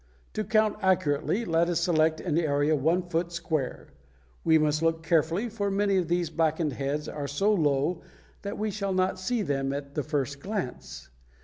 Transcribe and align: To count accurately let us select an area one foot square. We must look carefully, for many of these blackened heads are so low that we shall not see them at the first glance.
To 0.33 0.43
count 0.43 0.77
accurately 0.81 1.45
let 1.45 1.69
us 1.69 1.79
select 1.79 2.19
an 2.19 2.35
area 2.35 2.75
one 2.75 3.03
foot 3.03 3.31
square. 3.31 3.89
We 4.43 4.57
must 4.57 4.81
look 4.81 5.03
carefully, 5.03 5.47
for 5.47 5.69
many 5.69 5.97
of 5.97 6.07
these 6.07 6.31
blackened 6.31 6.73
heads 6.73 7.07
are 7.07 7.27
so 7.27 7.53
low 7.53 8.01
that 8.41 8.57
we 8.57 8.71
shall 8.71 8.93
not 8.95 9.19
see 9.19 9.43
them 9.43 9.71
at 9.71 9.93
the 9.93 10.01
first 10.01 10.39
glance. 10.39 11.09